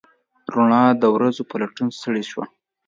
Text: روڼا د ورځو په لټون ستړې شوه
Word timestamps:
روڼا 0.53 0.83
د 1.01 1.03
ورځو 1.15 1.43
په 1.49 1.55
لټون 1.61 1.87
ستړې 1.97 2.23
شوه 2.29 2.45